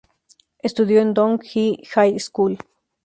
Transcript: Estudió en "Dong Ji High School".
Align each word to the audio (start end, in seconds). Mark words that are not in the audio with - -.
Estudió 0.63 0.99
en 1.01 1.13
"Dong 1.13 1.37
Ji 1.43 1.79
High 1.93 2.19
School". 2.19 2.57